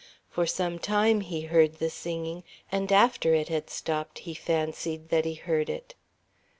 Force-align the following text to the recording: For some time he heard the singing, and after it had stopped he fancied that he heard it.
For 0.31 0.47
some 0.47 0.79
time 0.79 1.21
he 1.21 1.41
heard 1.41 1.75
the 1.75 1.91
singing, 1.91 2.43
and 2.71 2.91
after 2.91 3.35
it 3.35 3.49
had 3.49 3.69
stopped 3.69 4.17
he 4.25 4.33
fancied 4.33 5.09
that 5.09 5.25
he 5.25 5.35
heard 5.35 5.69
it. 5.69 5.93